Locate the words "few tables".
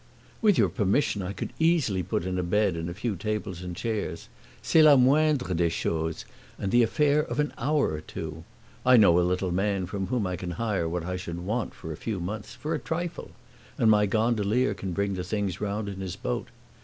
2.95-3.61